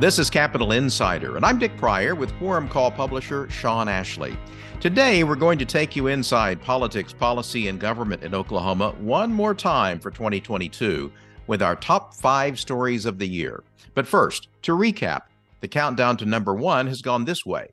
[0.00, 4.34] This is Capitol Insider, and I'm Dick Pryor with Quorum Call publisher Sean Ashley.
[4.80, 9.54] Today, we're going to take you inside politics, policy, and government in Oklahoma one more
[9.54, 11.12] time for 2022
[11.48, 13.62] with our top five stories of the year.
[13.94, 15.24] But first, to recap,
[15.60, 17.68] the countdown to number one has gone this way.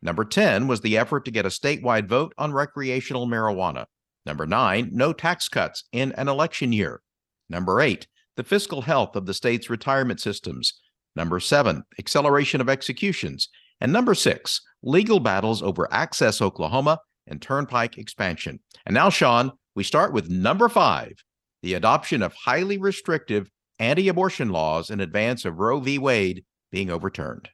[0.00, 3.84] Number 10 was the effort to get a statewide vote on recreational marijuana.
[4.24, 7.02] Number nine, no tax cuts in an election year.
[7.50, 10.80] Number eight, the fiscal health of the state's retirement systems.
[11.16, 13.48] Number seven, acceleration of executions.
[13.80, 18.60] And number six, legal battles over Access Oklahoma and Turnpike expansion.
[18.84, 21.12] And now, Sean, we start with number five
[21.62, 25.98] the adoption of highly restrictive anti abortion laws in advance of Roe v.
[25.98, 27.48] Wade being overturned.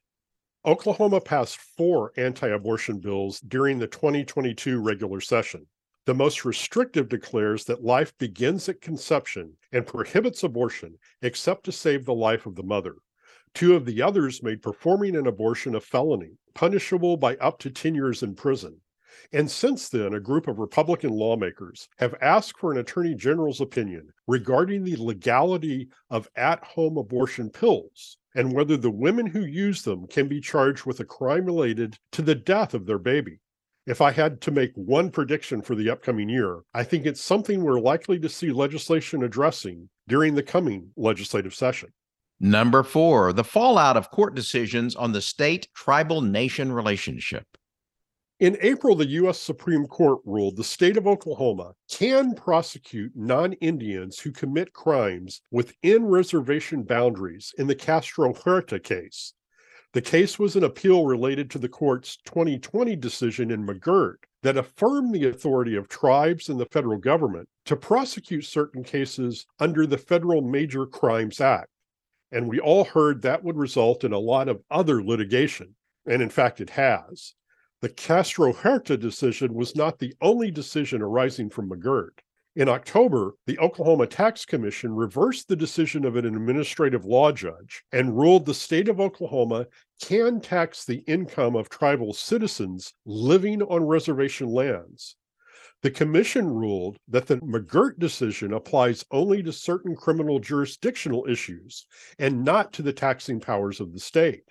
[0.67, 5.67] Oklahoma passed four anti abortion bills during the 2022 regular session.
[6.05, 12.05] The most restrictive declares that life begins at conception and prohibits abortion except to save
[12.05, 12.97] the life of the mother.
[13.55, 17.95] Two of the others made performing an abortion a felony, punishable by up to 10
[17.95, 18.81] years in prison.
[19.33, 24.13] And since then, a group of Republican lawmakers have asked for an attorney general's opinion
[24.27, 30.07] regarding the legality of at home abortion pills and whether the women who use them
[30.07, 33.39] can be charged with a crime related to the death of their baby.
[33.87, 37.63] If I had to make one prediction for the upcoming year, I think it's something
[37.63, 41.93] we're likely to see legislation addressing during the coming legislative session.
[42.45, 47.47] Number four, the fallout of court decisions on the state tribal nation relationship.
[48.41, 49.39] In April, the U.S.
[49.39, 56.05] Supreme Court ruled the state of Oklahoma can prosecute non Indians who commit crimes within
[56.07, 59.35] reservation boundaries in the Castro Huerta case.
[59.93, 65.15] The case was an appeal related to the court's 2020 decision in McGirt that affirmed
[65.15, 70.43] the authority of tribes and the federal government to prosecute certain cases under the Federal
[70.43, 71.69] Major Crimes Act.
[72.33, 75.75] And we all heard that would result in a lot of other litigation.
[76.07, 77.35] And in fact, it has.
[77.83, 82.19] The Castro Huerta decision was not the only decision arising from McGirt.
[82.55, 88.17] In October, the Oklahoma Tax Commission reversed the decision of an administrative law judge and
[88.17, 89.67] ruled the state of Oklahoma
[90.03, 95.17] can tax the income of tribal citizens living on reservation lands.
[95.83, 101.87] The commission ruled that the McGirt decision applies only to certain criminal jurisdictional issues
[102.21, 104.45] and not to the taxing powers of the state.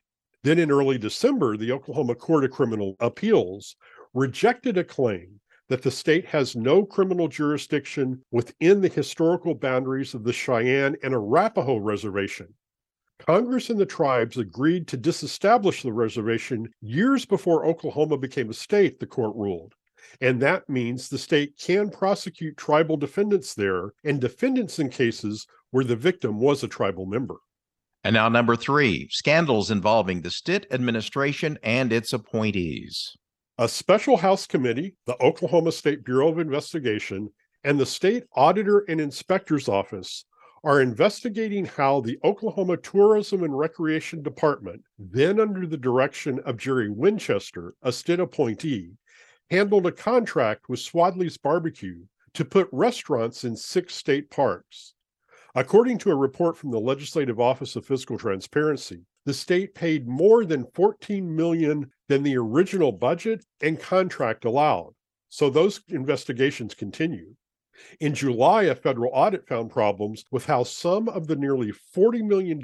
[0.43, 3.77] Then in early December, the Oklahoma Court of Criminal Appeals
[4.13, 10.25] rejected a claim that the state has no criminal jurisdiction within the historical boundaries of
[10.25, 12.53] the Cheyenne and Arapaho Reservation.
[13.19, 18.99] Congress and the tribes agreed to disestablish the reservation years before Oklahoma became a state,
[18.99, 19.75] the court ruled.
[20.19, 25.85] And that means the state can prosecute tribal defendants there and defendants in cases where
[25.85, 27.37] the victim was a tribal member.
[28.03, 33.15] And now, number three scandals involving the Stitt administration and its appointees.
[33.59, 37.29] A special House committee, the Oklahoma State Bureau of Investigation,
[37.63, 40.25] and the State Auditor and Inspector's Office
[40.63, 46.89] are investigating how the Oklahoma Tourism and Recreation Department, then under the direction of Jerry
[46.89, 48.91] Winchester, a Stitt appointee,
[49.51, 54.93] handled a contract with Swadley's Barbecue to put restaurants in six state parks.
[55.55, 60.45] According to a report from the Legislative Office of Fiscal Transparency, the state paid more
[60.45, 64.93] than 14 million than the original budget and contract allowed.
[65.27, 67.35] So those investigations continue.
[67.99, 72.61] In July, a federal audit found problems with how some of the nearly $40 million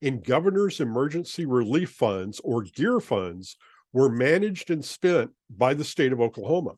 [0.00, 3.56] in governor's emergency relief funds or GEER funds
[3.94, 6.72] were managed and spent by the state of Oklahoma.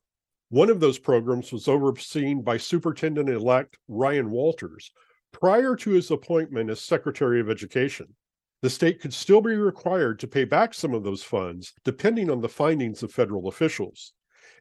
[0.50, 4.93] One of those programs was overseen by Superintendent elect Ryan Walters,
[5.32, 8.15] prior to his appointment as Secretary of Education.
[8.60, 12.43] The state could still be required to pay back some of those funds, depending on
[12.43, 14.12] the findings of federal officials.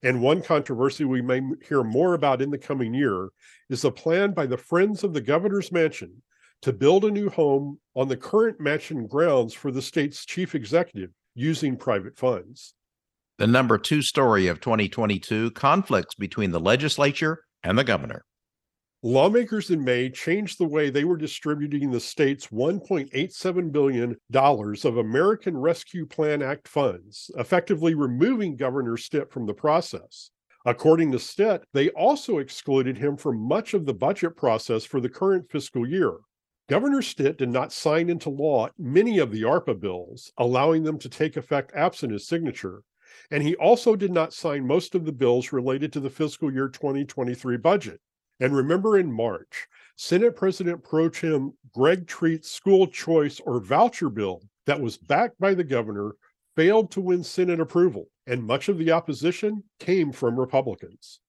[0.02, 3.30] And one controversy we may hear more about in the coming year
[3.70, 6.22] is a plan by the Friends of the Governor's Mansion
[6.62, 11.12] to build a new home on the current mansion grounds for the state's chief executive
[11.36, 12.74] using private funds.
[13.38, 18.24] The number two story of 2022 conflicts between the legislature and the governor.
[19.04, 25.56] Lawmakers in May changed the way they were distributing the state's $1.87 billion of American
[25.56, 30.32] Rescue Plan Act funds, effectively removing Governor Stitt from the process.
[30.66, 35.10] According to Stitt, they also excluded him from much of the budget process for the
[35.10, 36.14] current fiscal year.
[36.68, 41.10] Governor Stitt did not sign into law many of the ARPA bills, allowing them to
[41.10, 42.82] take effect absent his signature,
[43.30, 46.68] and he also did not sign most of the bills related to the fiscal year
[46.68, 48.02] 2023 budget.
[48.40, 54.42] And remember in March, Senate President Pro Tem Greg Treat's school choice or voucher bill
[54.66, 56.16] that was backed by the governor
[56.56, 61.20] failed to win Senate approval, and much of the opposition came from Republicans.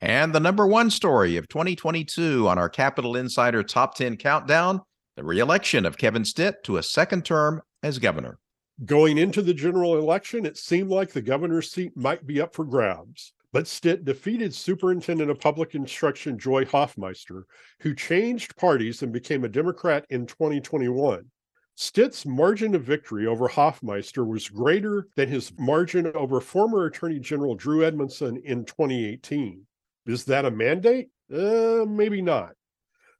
[0.00, 4.80] And the number one story of 2022 on our Capitol Insider Top 10 Countdown
[5.20, 8.38] the reelection of Kevin Stitt to a second term as governor.
[8.86, 12.64] Going into the general election, it seemed like the governor's seat might be up for
[12.64, 13.34] grabs.
[13.52, 17.42] But Stitt defeated Superintendent of Public Instruction Joy Hofmeister,
[17.80, 21.26] who changed parties and became a Democrat in 2021.
[21.74, 27.54] Stitt's margin of victory over Hofmeister was greater than his margin over former Attorney General
[27.54, 29.66] Drew Edmondson in 2018.
[30.10, 31.08] Is that a mandate?
[31.32, 32.54] Uh, maybe not.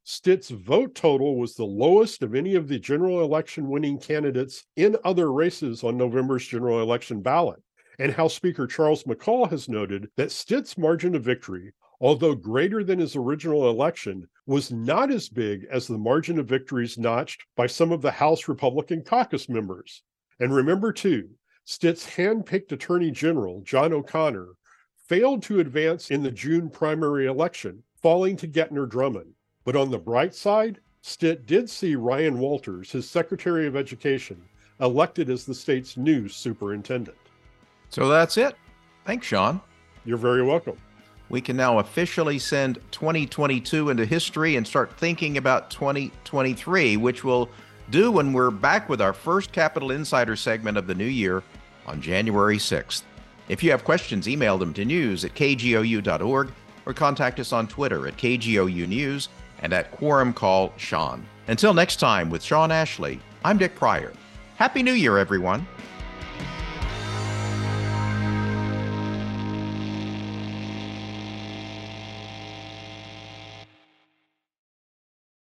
[0.02, 4.96] Stitt's vote total was the lowest of any of the general election winning candidates in
[5.04, 7.62] other races on November's general election ballot.
[8.00, 12.98] And House Speaker Charles McCall has noted that Stitt's margin of victory, although greater than
[12.98, 17.92] his original election, was not as big as the margin of victories notched by some
[17.92, 20.02] of the House Republican caucus members.
[20.40, 21.28] And remember, too,
[21.66, 24.48] Stitt's hand-picked Attorney General, John O'Connor,
[25.10, 29.34] failed to advance in the June primary election, falling to Gentner Drummond.
[29.64, 34.40] But on the bright side, Stitt did see Ryan Walters, his Secretary of Education,
[34.78, 37.16] elected as the state's new superintendent.
[37.88, 38.54] So that's it.
[39.04, 39.60] Thanks, Sean.
[40.04, 40.76] You're very welcome.
[41.28, 47.48] We can now officially send 2022 into history and start thinking about 2023, which we'll
[47.90, 51.42] do when we're back with our first Capitol Insider segment of the new year
[51.84, 53.02] on January 6th.
[53.50, 56.52] If you have questions, email them to news at kgou.org
[56.86, 61.26] or contact us on Twitter at KGOU News and at Quorum Call Sean.
[61.48, 64.12] Until next time with Sean Ashley, I'm Dick Pryor.
[64.54, 65.66] Happy New Year, everyone.